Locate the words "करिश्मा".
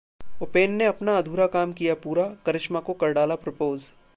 2.45-2.79